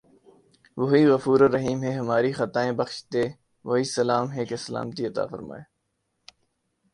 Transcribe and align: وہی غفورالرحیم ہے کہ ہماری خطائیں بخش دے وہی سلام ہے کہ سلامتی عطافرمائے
وہی 0.77 1.01
غفورالرحیم 1.07 1.79
ہے 1.83 1.91
کہ 1.91 1.97
ہماری 1.97 2.31
خطائیں 2.39 2.73
بخش 2.79 2.97
دے 3.13 3.23
وہی 3.65 3.83
سلام 3.97 4.25
ہے 4.31 4.45
کہ 4.45 4.55
سلامتی 4.55 5.05
عطافرمائے 5.07 5.63